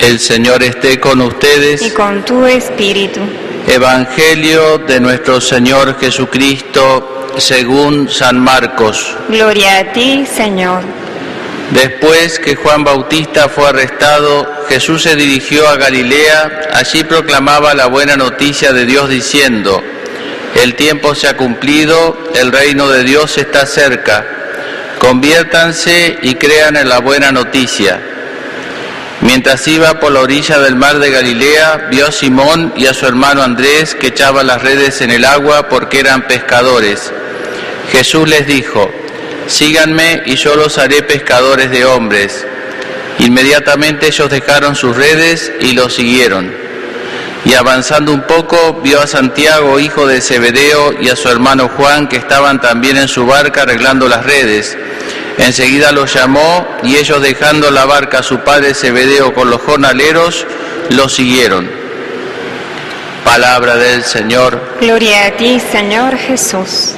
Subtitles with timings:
[0.00, 1.82] El Señor esté con ustedes.
[1.82, 3.20] y con tu espíritu.
[3.66, 9.16] Evangelio de nuestro Señor Jesucristo según San Marcos.
[9.28, 10.82] Gloria a ti, Señor.
[11.72, 18.16] Después que Juan Bautista fue arrestado, Jesús se dirigió a Galilea, allí proclamaba la buena
[18.16, 19.82] noticia de Dios diciendo,
[20.62, 24.24] el tiempo se ha cumplido, el reino de Dios está cerca,
[25.00, 28.15] conviértanse y crean en la buena noticia.
[29.26, 33.06] Mientras iba por la orilla del mar de Galilea, vio a Simón y a su
[33.06, 37.12] hermano Andrés que echaban las redes en el agua porque eran pescadores.
[37.90, 38.88] Jesús les dijo,
[39.48, 42.46] síganme y yo los haré pescadores de hombres.
[43.18, 46.54] Inmediatamente ellos dejaron sus redes y los siguieron.
[47.44, 52.06] Y avanzando un poco, vio a Santiago, hijo de Zebedeo, y a su hermano Juan,
[52.06, 54.76] que estaban también en su barca arreglando las redes.
[55.38, 60.46] Enseguida los llamó y ellos dejando la barca a su padre Zebedeo con los jornaleros,
[60.90, 61.68] los siguieron.
[63.24, 64.60] Palabra del Señor.
[64.80, 66.92] Gloria a ti, Señor Jesús.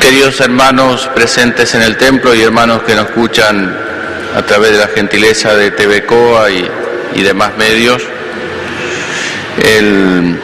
[0.00, 3.76] Queridos hermanos presentes en el templo y hermanos que nos escuchan
[4.34, 6.66] a través de la gentileza de TV Coa y,
[7.14, 8.02] y demás medios,
[9.64, 10.40] el-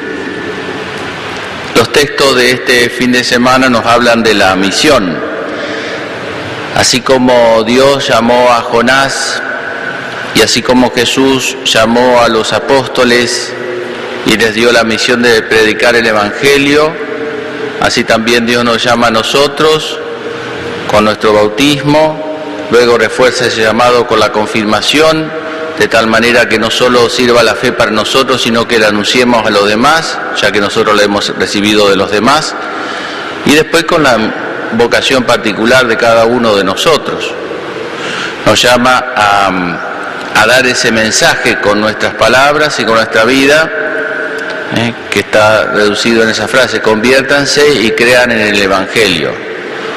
[1.75, 5.19] los textos de este fin de semana nos hablan de la misión.
[6.77, 9.43] Así como Dios llamó a Jonás
[10.35, 13.53] y así como Jesús llamó a los apóstoles
[14.27, 16.93] y les dio la misión de predicar el Evangelio,
[17.81, 19.99] así también Dios nos llama a nosotros
[20.91, 22.39] con nuestro bautismo,
[22.71, 25.31] luego refuerza ese llamado con la confirmación,
[25.79, 29.45] de tal manera que no solo sirva la fe para nosotros, sino que la anunciemos
[29.45, 32.55] a los demás, ya que nosotros la hemos recibido de los demás,
[33.45, 34.17] y después con la
[34.77, 37.33] vocación particular de cada uno de nosotros.
[38.47, 43.71] Nos llama a, dar ese mensaje con nuestras palabras y con nuestra vida,
[44.77, 49.33] eh, que está reducido en esa frase, conviértanse y crean en el Evangelio.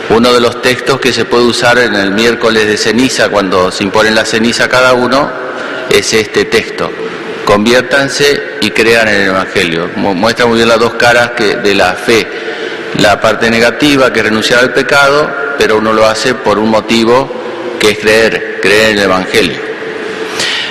[0.10, 3.84] Uno de los textos que se puede usar en el miércoles de ceniza, cuando se
[3.84, 5.47] impone la ceniza cada uno,
[5.90, 6.92] es este texto.
[7.46, 9.90] Conviértanse y crean en el Evangelio.
[9.96, 12.28] Mu- Muestra muy bien las dos caras que, de la fe.
[13.00, 17.30] La parte negativa, que es renunciar al pecado, pero uno lo hace por un motivo
[17.80, 19.60] que es creer, creer en el Evangelio.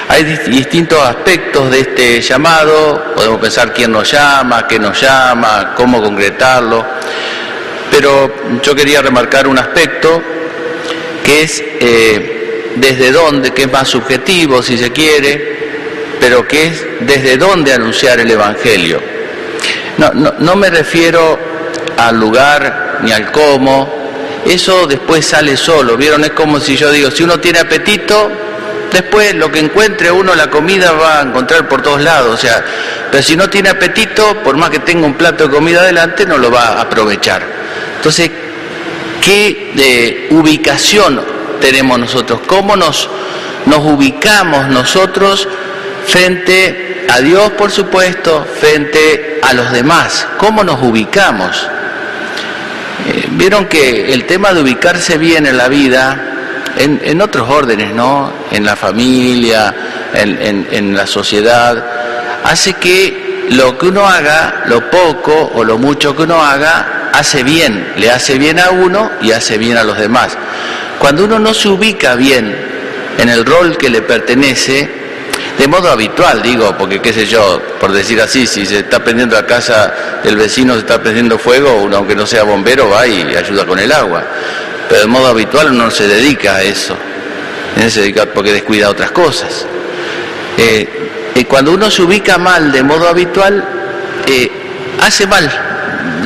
[0.09, 5.75] Hay dis- distintos aspectos de este llamado, podemos pensar quién nos llama, qué nos llama,
[5.77, 6.85] cómo concretarlo,
[7.91, 10.23] pero yo quería remarcar un aspecto
[11.25, 12.36] que es eh,
[12.77, 15.57] desde dónde, que es más subjetivo si se quiere,
[16.21, 19.01] pero que es desde dónde anunciar el Evangelio.
[19.99, 21.39] No, no, no me refiero
[21.97, 24.07] al lugar ni al cómo,
[24.47, 26.25] eso después sale solo, ¿vieron?
[26.25, 28.31] Es como si yo digo, si uno tiene apetito,
[28.93, 32.65] después lo que encuentre uno, la comida va a encontrar por todos lados, o sea,
[33.11, 36.39] pero si no tiene apetito, por más que tenga un plato de comida adelante, no
[36.39, 37.43] lo va a aprovechar.
[37.97, 38.31] Entonces,
[39.21, 41.21] ¿qué de ubicación
[41.61, 42.41] tenemos nosotros?
[42.47, 43.09] ¿Cómo nos,
[43.67, 45.49] nos ubicamos nosotros
[46.07, 50.27] frente a Dios, por supuesto, frente a los demás?
[50.39, 51.69] ¿Cómo nos ubicamos?
[53.09, 56.21] Eh, Vieron que el tema de ubicarse bien en la vida,
[56.77, 58.33] en, en otros órdenes, ¿no?
[58.51, 59.75] En la familia,
[60.15, 61.85] en, en- en la sociedad,
[62.45, 67.43] hace que lo que uno haga, lo poco o lo mucho que uno haga, hace
[67.45, 70.37] bien, le hace bien a uno y hace bien a los demás.
[70.99, 72.55] Cuando uno no se ubica bien
[73.19, 74.89] en el rol que le pertenece,
[75.59, 79.37] de modo habitual, digo, porque qué sé yo, por decir así, si se está prendiendo
[79.37, 83.35] la casa del vecino, se está prendiendo fuego, uno aunque no sea bombero va y
[83.35, 84.25] ayuda con el agua.
[84.89, 86.97] Pero de modo habitual uno no se dedica a eso,
[87.89, 89.67] se dedica porque descuida otras cosas.
[90.59, 93.65] Eh, cuando uno se ubica mal de modo habitual,
[94.27, 94.51] eh,
[95.01, 95.51] hace mal,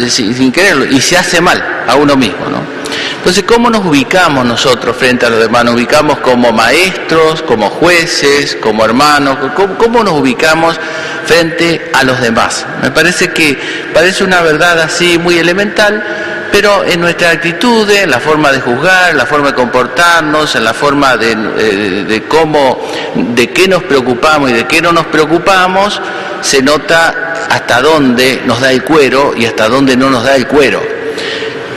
[0.09, 2.80] sin quererlo, y se hace mal a uno mismo, ¿no?
[3.17, 5.65] Entonces, ¿cómo nos ubicamos nosotros frente a los demás?
[5.65, 9.37] ¿Nos ubicamos como maestros, como jueces, como hermanos?
[9.55, 10.81] ¿Cómo, nos ubicamos
[11.27, 12.65] frente a los demás?
[12.83, 13.59] Me parece que
[13.93, 16.03] parece una verdad así muy elemental,
[16.51, 20.65] pero en nuestra actitud, en la forma de juzgar, en la forma de comportarnos, en
[20.65, 25.07] la forma de, eh, de cómo, de qué nos preocupamos y de qué no nos
[25.07, 26.01] preocupamos,
[26.41, 30.47] se nota hasta dónde nos da el cuero y hasta dónde no nos da el
[30.47, 30.90] cuero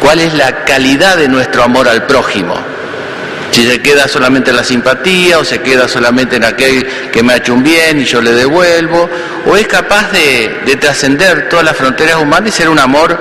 [0.03, 2.55] cuál es la calidad de nuestro amor al prójimo.
[3.51, 7.31] Si se queda solamente en la simpatía o se queda solamente en aquel que me
[7.31, 9.09] ha hecho un bien y yo le devuelvo,
[9.45, 13.17] o es capaz de, de trascender todas las fronteras humanas y ser un amor,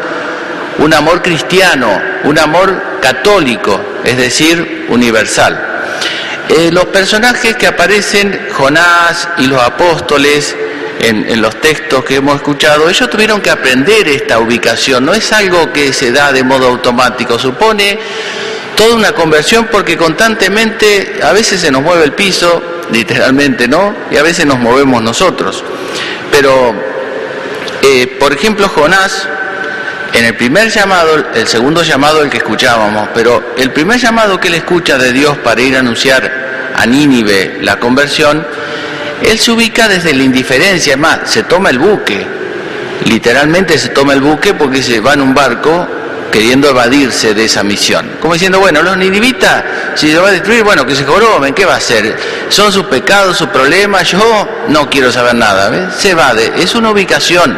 [0.79, 5.85] un amor cristiano, un amor católico, es decir, universal.
[6.49, 10.57] Eh, los personajes que aparecen, Jonás y los apóstoles,
[11.03, 15.73] en, los textos que hemos escuchado, ellos tuvieron que aprender esta ubicación, no es algo
[15.73, 17.99] que se da de modo automático, supone
[18.77, 22.63] toda una conversión porque constantemente a veces se nos mueve el piso,
[22.93, 23.95] literalmente, ¿no?
[24.11, 25.65] Y a veces nos movemos nosotros.
[26.31, 26.75] Pero,
[27.83, 29.29] eh, por ejemplo, Jonás,
[30.13, 34.49] en el primer llamado, el segundo llamado el que escuchábamos, pero el primer llamado que
[34.49, 38.47] él escucha de Dios para ir a anunciar a Nínive la conversión,
[39.25, 42.27] él se ubica desde la indiferencia, es más, se toma el buque,
[43.07, 45.87] literalmente se toma el buque porque se va en un barco
[46.33, 48.17] queriendo evadirse de esa misión.
[48.19, 49.63] Como diciendo, bueno, los ninivitas,
[49.95, 52.17] si se va a destruir, bueno, que se joroben, ¿qué va a hacer?
[52.49, 55.93] Son sus pecados, sus problemas, yo no quiero saber nada.
[55.93, 57.57] Se evade, es una ubicación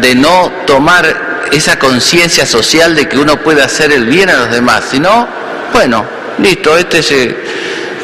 [0.00, 4.50] de no tomar esa conciencia social de que uno puede hacer el bien a los
[4.50, 5.28] demás, sino,
[5.72, 6.04] bueno,
[6.38, 7.36] listo, este se,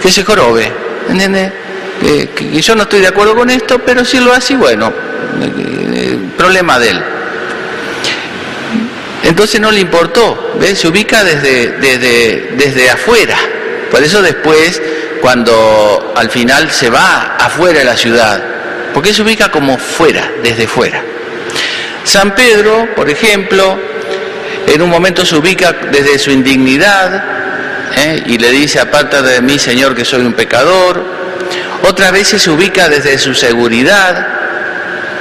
[0.01, 0.73] que se jorobe,
[1.09, 1.53] ¿entiendes?
[2.01, 4.93] que yo no estoy de acuerdo con esto, pero si lo hace, bueno,
[5.43, 7.03] eh, problema de él.
[9.25, 13.37] Entonces no le importó, se ubica desde, desde, desde afuera.
[13.91, 14.81] Por eso después,
[15.21, 18.43] cuando al final se va afuera de la ciudad,
[18.95, 21.03] porque se ubica como fuera, desde fuera.
[22.05, 23.79] San Pedro, por ejemplo,
[24.67, 27.48] en un momento se ubica desde su indignidad
[27.99, 28.23] ¿eh?
[28.27, 31.03] y le dice, aparta de mí, Señor, que soy un pecador.
[31.89, 34.27] Otras veces se ubica desde su seguridad,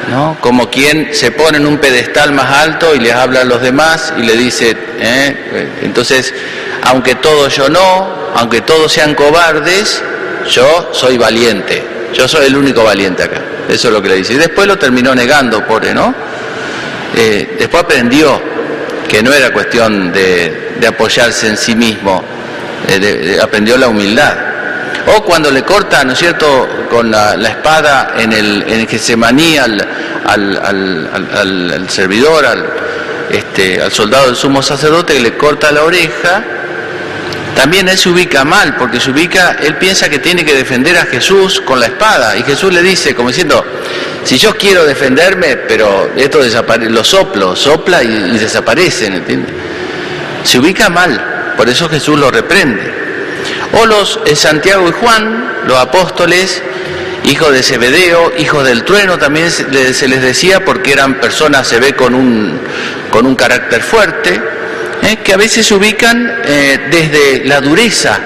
[0.09, 0.38] ¿no?
[0.39, 4.13] como quien se pone en un pedestal más alto y les habla a los demás
[4.18, 5.69] y le dice, ¿eh?
[5.83, 6.33] entonces,
[6.83, 10.01] aunque todos yo no, aunque todos sean cobardes,
[10.50, 11.83] yo soy valiente,
[12.13, 13.41] yo soy el único valiente acá.
[13.69, 14.33] Eso es lo que le dice.
[14.33, 16.13] Y después lo terminó negando, pobre, ¿no?
[17.15, 18.41] Eh, después aprendió
[19.07, 22.23] que no era cuestión de, apoyarse en sí mismo,
[22.87, 24.35] eh, aprendió la humildad.
[25.15, 29.57] O cuando le corta, ¿no es cierto?, con la, espada en el, en el Getsemaní
[29.57, 29.87] al,
[30.25, 32.65] al, servidor, al,
[33.29, 36.43] este, al soldado del sumo sacerdote, que le corta la oreja,
[37.55, 41.05] también él se ubica mal, porque se ubica, él piensa que tiene que defender a
[41.05, 43.65] Jesús con la espada, y Jesús le dice, como diciendo,
[44.23, 49.23] si yo quiero defenderme, pero esto desaparece, lo soplo, sopla y, y desaparecen.
[50.43, 52.94] Se ubica mal, por eso Jesús lo reprende.
[53.81, 56.62] O los eh, Santiago y Juan, los apóstoles,
[57.25, 61.94] hijos de Zebedeo, hijos del trueno, también se les decía porque eran personas, se ve,
[61.94, 62.59] con un,
[63.09, 64.42] con un carácter fuerte,
[65.04, 65.18] ¿eh?
[65.24, 68.19] que a veces se ubican eh, desde la dureza,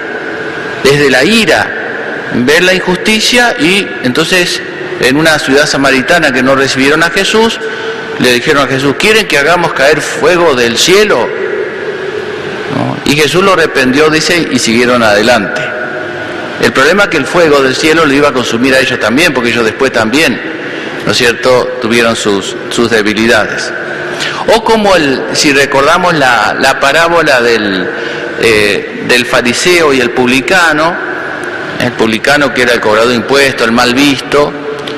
[0.84, 4.60] desde la ira, ver la injusticia y entonces
[5.00, 7.58] en una ciudad samaritana que no recibieron a Jesús,
[8.18, 11.28] le dijeron a Jesús, ¿quieren que hagamos caer fuego del cielo?
[13.12, 15.60] Y Jesús lo reprendió, dice, y siguieron adelante.
[16.62, 19.34] El problema es que el fuego del cielo lo iba a consumir a ellos también,
[19.34, 20.40] porque ellos después también,
[21.04, 23.70] ¿no es cierto?, tuvieron sus, sus debilidades.
[24.56, 27.86] O como el, si recordamos la, parábola del,
[28.40, 30.96] eh, del fariseo y el publicano,
[31.80, 34.50] el publicano que era el cobrador de impuestos, el mal visto,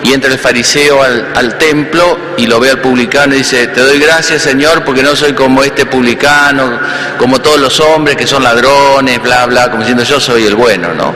[0.05, 3.99] y entra el fariseo al, templo y lo ve al publicano y dice, te doy
[3.99, 6.79] gracias Señor porque no soy como este publicano,
[7.19, 10.93] como todos los hombres que son ladrones, bla, bla, como diciendo yo soy el bueno,
[10.93, 11.14] ¿no?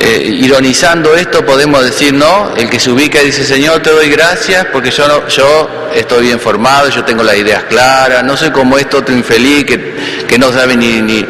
[0.00, 4.08] Eh, ironizando esto podemos decir, no, el que se ubica y dice, Señor, te doy
[4.10, 8.50] gracias porque yo, no, yo estoy bien formado, yo tengo las ideas claras, no soy
[8.50, 9.96] como este otro infeliz que,
[10.28, 11.26] que no sabe ni, ni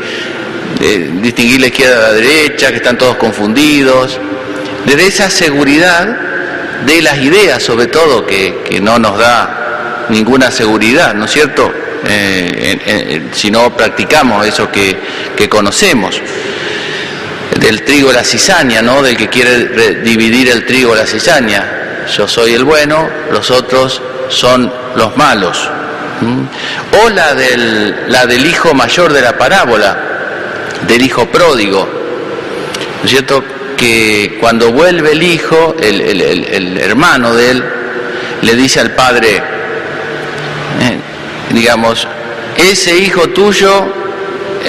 [0.81, 4.19] eh, distinguir la izquierda de la derecha, que están todos confundidos.
[4.85, 6.28] Desde esa seguridad
[6.87, 11.73] de las ideas, sobre todo, que, no nos da ninguna seguridad, ¿no es cierto?
[12.05, 14.97] Eh, si no practicamos eso que,
[15.37, 16.21] que conocemos
[17.59, 19.03] del trigo la cizaña, ¿no?
[19.03, 22.05] Del que quiere dividir el trigo la cizaña.
[22.17, 25.69] Yo soy el bueno, los otros son los malos.
[27.03, 29.97] O la del, la del hijo mayor de la parábola,
[30.87, 31.89] del hijo pródigo.
[33.01, 33.45] ¿No es cierto?
[33.79, 37.65] Que cuando vuelve el hijo, el, hermano de él,
[38.43, 40.99] le dice al padre, eh,
[41.51, 42.07] digamos,
[42.57, 43.87] ese hijo tuyo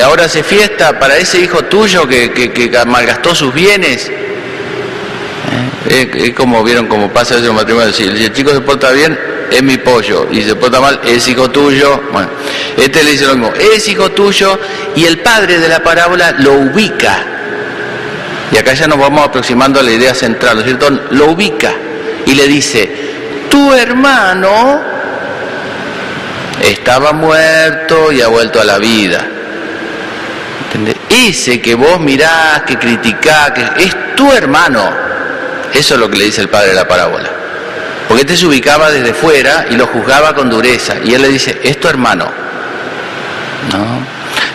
[0.04, 4.10] ahora hace fiesta para ese hijo tuyo que, malgastó sus bienes.
[5.90, 7.92] Eh, es, como vieron como pasa ese matrimonio.
[7.92, 9.18] Si, el chico se porta bien,
[9.52, 10.28] es mi pollo.
[10.32, 12.02] Y se porta mal, es hijo tuyo.
[12.12, 12.30] Bueno,
[12.78, 14.60] este le dice lo mismo, es hijo tuyo.
[14.96, 17.39] Y el padre de la parábola lo ubica.
[18.52, 20.90] Y acá ya nos vamos aproximando a la idea central, ¿no es cierto?
[21.12, 21.74] Lo ubica
[22.26, 22.90] y le dice,
[23.50, 24.82] tu hermano
[26.62, 29.26] estaba muerto y ha vuelto a la vida.
[30.66, 30.96] ¿Entendés?
[31.10, 34.90] Ese que vos mirás, que criticás, que es tu hermano.
[35.74, 37.30] Eso es lo que le dice el padre de la parábola.
[38.08, 40.96] Porque este se ubicaba desde fuera y lo juzgaba con dureza.
[41.04, 42.26] Y él le dice, es tu hermano.
[43.72, 43.99] ¿No?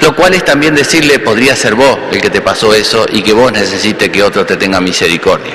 [0.01, 3.33] Lo cual es también decirle, podría ser vos el que te pasó eso y que
[3.33, 5.55] vos necesites que otro te tenga misericordia.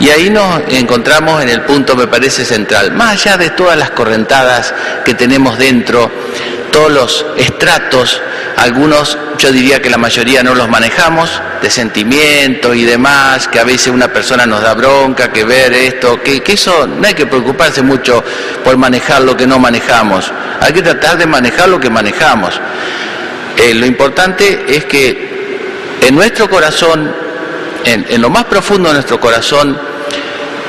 [0.00, 3.90] Y ahí nos encontramos en el punto, me parece central, más allá de todas las
[3.90, 4.72] correntadas
[5.04, 6.10] que tenemos dentro,
[6.70, 8.22] todos los estratos,
[8.56, 13.64] algunos yo diría que la mayoría no los manejamos, de sentimientos y demás, que a
[13.64, 17.26] veces una persona nos da bronca, que ver esto, que, que eso no hay que
[17.26, 18.22] preocuparse mucho
[18.64, 22.60] por manejar lo que no manejamos, hay que tratar de manejar lo que manejamos.
[23.58, 27.12] Eh, lo importante es que en nuestro corazón,
[27.84, 29.76] en, en, lo más profundo de nuestro corazón,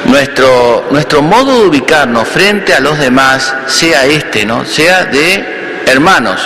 [0.05, 4.65] nuestro, nuestro modo de ubicarnos frente a los demás sea este, ¿no?
[4.65, 6.41] Sea de hermanos.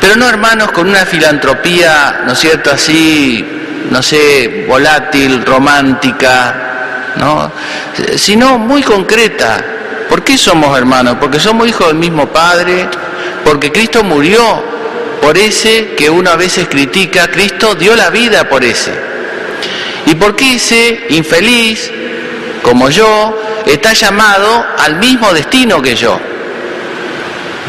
[0.00, 3.44] Pero no hermanos con una filantropía, ¿no es cierto?, así,
[3.90, 7.50] no sé, volátil, romántica, ¿no?
[8.14, 9.64] Sino muy concreta.
[10.08, 11.16] ¿Por qué somos hermanos?
[11.18, 12.88] Porque somos hijos del mismo Padre,
[13.44, 14.75] porque Cristo murió
[15.20, 18.92] por ese que uno a veces critica, Cristo dio la vida por ese.
[20.06, 21.90] ¿Y por qué ese infeliz,
[22.62, 26.20] como yo, está llamado al mismo destino que yo?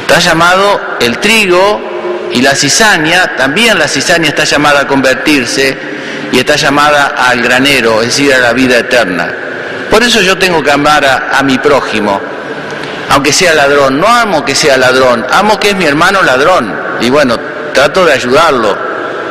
[0.01, 5.77] Está llamado el trigo y la cizaña, también la cizaña está llamada a convertirse
[6.31, 9.33] y está llamada al granero, es decir, a la vida eterna.
[9.89, 12.21] Por eso yo tengo que amar a, a mi prójimo,
[13.09, 13.99] aunque sea ladrón.
[13.99, 16.73] No amo que sea ladrón, amo que es mi hermano ladrón.
[17.01, 17.37] Y bueno,
[17.73, 18.77] trato de ayudarlo.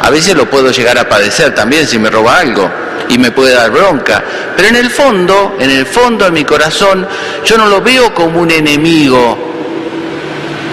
[0.02, 2.70] A veces lo puedo llegar a padecer también si me roba algo
[3.08, 4.22] y me puede dar bronca.
[4.56, 7.06] Pero en el fondo, en el fondo de mi corazón,
[7.44, 9.54] yo no lo veo como un enemigo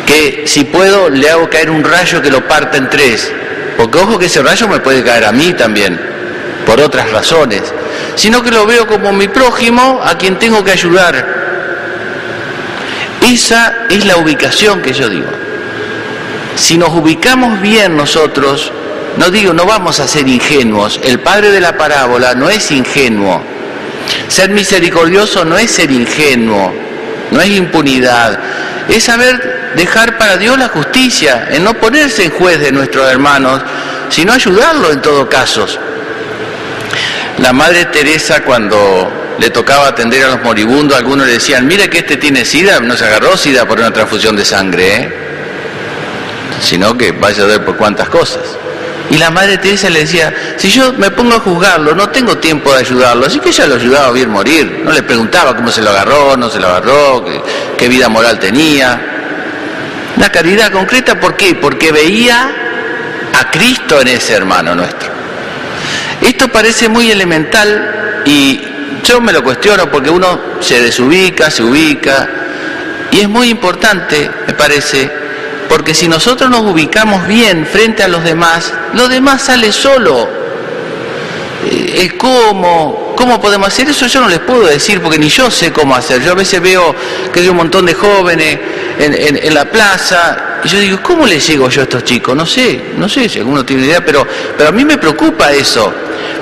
[0.06, 3.32] que si puedo le hago caer un rayo que lo parta en tres.
[3.78, 6.00] Porque ojo que ese rayo me puede caer a mí también,
[6.66, 7.62] por otras razones.
[8.16, 11.43] Sino que lo veo como mi prójimo a quien tengo que ayudar.
[13.24, 15.30] Esa es la ubicación que yo digo.
[16.56, 18.72] Si nos ubicamos bien nosotros,
[19.18, 21.00] no digo, no vamos a ser ingenuos.
[21.04, 23.42] El padre de la parábola no es ingenuo.
[24.28, 26.74] Ser misericordioso no es ser ingenuo,
[27.32, 28.38] no es impunidad.
[28.90, 33.62] Es saber dejar para Dios la justicia, en no ponerse en juez de nuestros hermanos,
[34.10, 35.66] sino ayudarlo en todo caso.
[37.38, 42.00] La Madre Teresa cuando le tocaba atender a los moribundos, algunos le decían, mire que
[42.00, 45.14] este tiene sida, no se agarró sida por una transfusión de sangre, ¿eh?
[46.62, 48.44] sino que vaya a ver por cuántas cosas.
[49.10, 52.72] Y la Madre Teresa le decía, si yo me pongo a juzgarlo, no tengo tiempo
[52.72, 55.82] de ayudarlo, así que ella lo ayudaba a bien morir, no le preguntaba cómo se
[55.82, 57.42] lo agarró, no se lo agarró, qué,
[57.78, 59.00] qué vida moral tenía.
[60.18, 61.56] La caridad concreta, ¿por qué?
[61.56, 62.50] Porque veía
[63.38, 65.10] a Cristo en ese hermano nuestro.
[66.22, 68.73] Esto parece muy elemental y
[69.04, 72.30] yo me lo cuestiono porque uno se desubica, se ubica,
[73.12, 75.10] y es muy importante, me parece,
[75.70, 80.44] porque si nosotros nos ubicamos bien frente a los demás, lo demás sale solo.
[81.70, 85.72] El cómo, cómo podemos hacer eso yo no les puedo decir porque ni yo sé
[85.72, 86.22] cómo hacer.
[86.22, 86.94] Yo a veces veo
[87.32, 88.60] que hay un montón de jóvenes
[89.00, 92.36] en, en, en la plaza y yo digo, ¿cómo les llego yo a estos chicos?
[92.36, 94.26] No sé, no sé si alguno tiene idea, pero,
[94.58, 95.94] pero a mí me preocupa eso.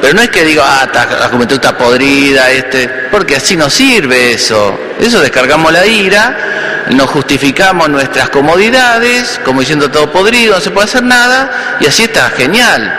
[0.01, 4.33] Pero no es que diga, ah, la juventud está podrida, este, porque así no sirve
[4.33, 4.77] eso.
[4.99, 10.85] Eso descargamos la ira, nos justificamos nuestras comodidades, como diciendo todo podrido, no se puede
[10.85, 12.93] hacer nada, y así está genial,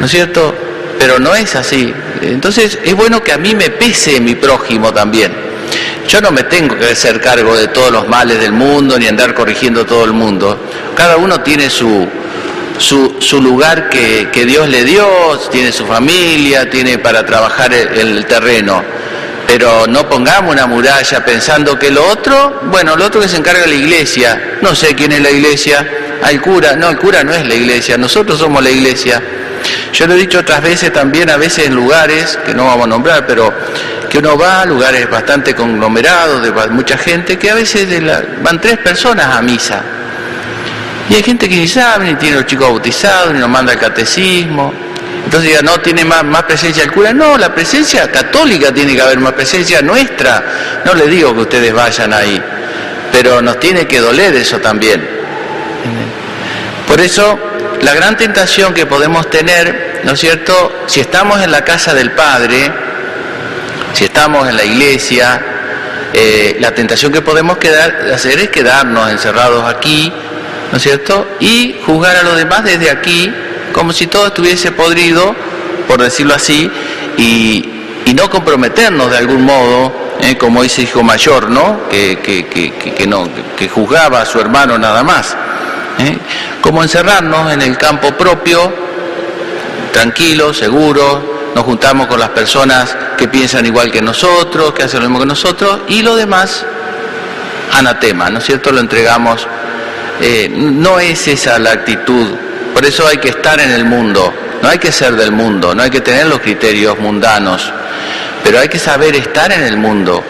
[0.00, 0.54] ¿no es cierto?
[0.98, 1.94] Pero no es así.
[2.20, 5.48] Entonces es bueno que a mí me pese mi prójimo también.
[6.08, 9.34] Yo no me tengo que hacer cargo de todos los males del mundo ni andar
[9.34, 10.58] corrigiendo todo el mundo.
[10.96, 12.08] Cada uno tiene su,
[12.78, 15.06] su, su lugar que, que, Dios le dio,
[15.50, 18.82] tiene su familia, tiene para trabajar el, el, terreno.
[19.46, 23.66] Pero no pongamos una muralla pensando que lo otro, bueno, lo otro que se encarga
[23.66, 24.58] la iglesia.
[24.62, 25.86] No sé quién es la iglesia,
[26.22, 29.22] al cura, no, el cura no es la iglesia, nosotros somos la iglesia.
[29.92, 32.88] Yo lo he dicho otras veces también, a veces en lugares, que no vamos a
[32.88, 33.52] nombrar, pero
[34.08, 37.88] que uno va a lugares bastante conglomerados, de mucha gente, que a veces
[38.42, 39.82] van tres personas a misa.
[41.10, 43.78] Y hay gente que ni sabe, ni tiene los chicos bautizados, ni nos manda el
[43.78, 44.72] catecismo.
[45.24, 47.12] Entonces ya no tiene más, más presencia el cura.
[47.12, 50.82] No, la presencia católica tiene que haber más presencia nuestra.
[50.84, 52.42] No le digo que ustedes vayan ahí,
[53.12, 55.18] pero nos tiene que doler eso también.
[56.86, 57.38] Por eso,
[57.82, 60.84] la gran tentación que podemos tener, ¿no es cierto?
[60.86, 62.72] Si estamos en la casa del Padre,
[63.92, 65.40] si estamos en la iglesia,
[66.14, 70.10] eh, la tentación que podemos quedar, hacer es quedarnos encerrados aquí,
[70.70, 71.26] ¿no es cierto?
[71.40, 73.32] Y juzgar a los demás desde aquí,
[73.72, 75.34] como si todo estuviese podrido,
[75.86, 76.70] por decirlo así,
[77.16, 77.74] y,
[78.14, 80.36] no comprometernos de algún modo, ¿eh?
[80.38, 81.88] como ese hijo mayor, ¿no?
[81.90, 85.36] Que, que, no, que juzgaba a su hermano nada más.
[85.98, 86.16] ¿eh?
[86.62, 88.72] Como encerrarnos en el campo propio,
[89.92, 91.18] tranquilos, seguros,
[91.54, 95.26] nos juntamos con las personas que piensan igual que nosotros, que hacen lo mismo que
[95.26, 96.64] nosotros, y lo demás,
[97.74, 98.72] anatema, ¿no es cierto?
[98.72, 99.46] Lo entregamos.
[100.20, 102.34] Eh, no es esa la actitud,
[102.74, 105.82] por eso hay que estar en el mundo, no hay que ser del mundo, no
[105.82, 107.72] hay que tener los criterios mundanos,
[108.42, 110.24] pero hay que saber estar en el mundo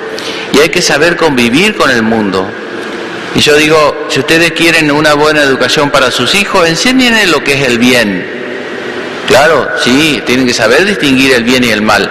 [0.53, 2.51] y hay que saber convivir con el mundo.
[3.35, 7.55] Y yo digo, si ustedes quieren una buena educación para sus hijos, enséñenle lo que
[7.55, 8.27] es el bien.
[9.27, 12.11] Claro, sí, tienen que saber distinguir el bien y el mal,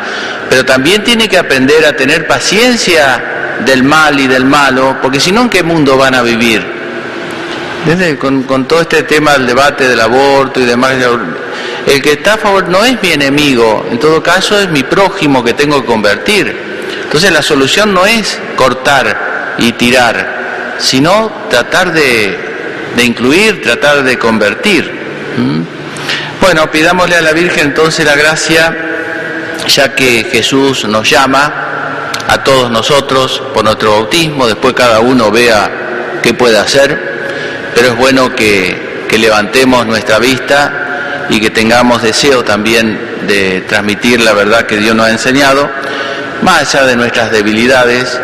[0.50, 5.32] pero también tienen que aprender a tener paciencia del mal y del malo, porque si
[5.32, 6.77] no, ¿en qué mundo van a vivir?
[8.20, 10.96] Con, todo este tema del debate del aborto y demás,
[11.86, 15.42] el que está a favor no es mi enemigo, en todo caso es mi prójimo
[15.42, 16.54] que tengo que convertir.
[17.04, 22.38] Entonces la solución no es cortar y tirar, sino tratar de,
[23.02, 24.92] incluir, tratar de convertir.
[25.38, 26.42] ¿Mm?
[26.42, 28.76] Bueno, pidámosle a la Virgen entonces la gracia,
[29.66, 36.20] ya que Jesús nos llama a todos nosotros por nuestro bautismo, después cada uno vea
[36.22, 37.17] qué puede hacer,
[37.78, 38.88] pero es bueno que,
[39.20, 45.06] levantemos nuestra vista y que tengamos deseo también de transmitir la verdad que Dios nos
[45.08, 45.70] ha enseñado,
[46.42, 48.20] más allá de nuestras debilidades,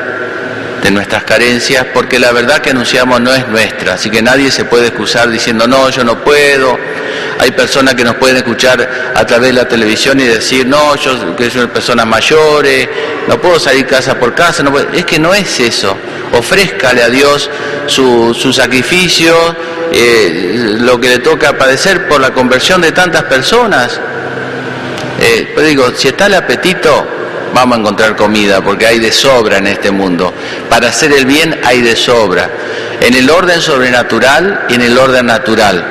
[0.82, 4.66] de nuestras carencias, porque la verdad que anunciamos no es nuestra, así que nadie se
[4.66, 6.80] puede excusar diciendo, no, yo no puedo.
[7.40, 11.36] Hay personas que nos pueden escuchar a través de la televisión y decir, no, yo
[11.36, 12.90] que soy personas mayores,
[13.28, 14.64] no puedo salir casa por casa,
[14.94, 15.96] es que no es eso.
[16.34, 17.50] Ofrézcale a Dios
[17.86, 19.36] su, su sacrificio,
[19.92, 24.00] eh, lo que le toca padecer por la conversión de tantas personas.
[25.20, 27.08] Eh, pero digo, si está el apetito,
[27.54, 30.34] vamos a encontrar comida, porque hay de sobra en este mundo.
[30.70, 32.50] Para hacer el bien hay de sobra,
[33.00, 35.86] en el orden sobrenatural y en el orden natural.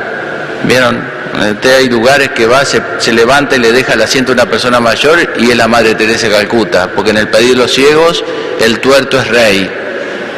[0.65, 1.22] ¿Vieron?
[1.35, 5.19] Hay lugares que va, se, levanta y le deja el asiento a una persona mayor
[5.39, 8.23] y es la Madre Teresa de Calcuta, porque en el país de los ciegos
[8.61, 9.71] el tuerto es rey.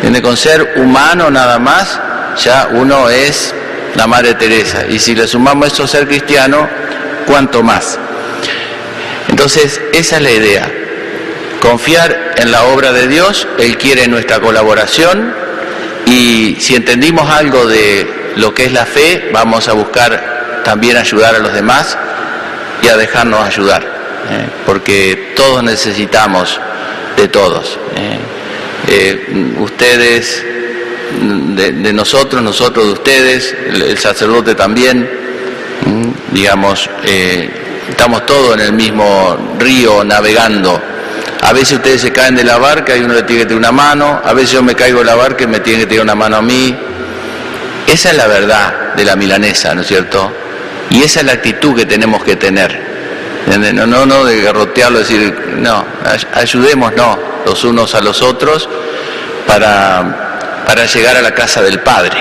[0.00, 2.00] Tiene con ser humano nada más,
[2.42, 3.54] ya uno es
[3.96, 4.86] la Madre Teresa.
[4.88, 6.68] Y si le sumamos eso ser cristiano,
[7.26, 7.98] ¿cuánto más?
[9.28, 10.70] Entonces, esa es la idea
[11.64, 15.34] confiar en la obra de Dios, Él quiere nuestra colaboración
[16.04, 20.33] y si entendimos algo de lo que es la fe, vamos a buscar
[20.64, 21.96] también ayudar a los demás
[22.82, 24.46] y a dejarnos ayudar, ¿eh?
[24.66, 26.60] porque todos necesitamos
[27.16, 27.78] de todos.
[27.96, 28.18] ¿eh?
[28.88, 30.44] Eh, ustedes
[31.54, 35.08] de, nosotros, nosotros de ustedes, el, sacerdote también,
[36.32, 36.90] digamos,
[37.88, 40.80] estamos todos en el mismo río navegando
[41.44, 43.70] a veces ustedes se caen de la barca y uno le tiene que tener una
[43.70, 46.14] mano, a veces yo me caigo de la barca y me tiene que tener una
[46.14, 46.74] mano a mí.
[47.86, 50.32] Esa es la verdad de la milanesa, ¿no es cierto?
[50.90, 52.94] Y esa es la actitud que tenemos que tener.
[53.46, 55.84] No, no, no de garrotearlo, decir, no,
[56.34, 58.68] ayudémonos los unos a los otros
[59.46, 62.16] para, para llegar a la casa del Padre.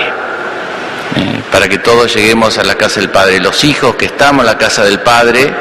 [1.16, 3.40] Eh, para que todos lleguemos a la casa del Padre.
[3.40, 5.52] Los hijos que estamos en la casa del Padre,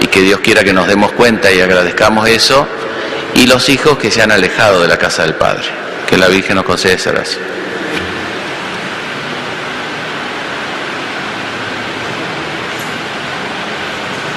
[0.00, 2.66] y que Dios quiera que nos demos cuenta y agradezcamos eso,
[3.34, 5.64] y los hijos que se han alejado de la casa del Padre.
[6.08, 7.36] Que la Virgen nos concede ser así.